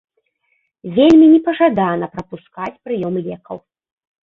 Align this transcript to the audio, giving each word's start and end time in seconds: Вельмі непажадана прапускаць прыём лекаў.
Вельмі 0.97 1.25
непажадана 1.33 2.05
прапускаць 2.15 2.73
прыём 2.89 3.23
лекаў. 3.29 3.57